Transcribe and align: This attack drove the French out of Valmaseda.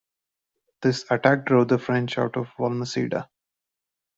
This 0.81 1.05
attack 1.11 1.45
drove 1.45 1.67
the 1.67 1.77
French 1.77 2.17
out 2.17 2.35
of 2.35 2.47
Valmaseda. 2.57 3.29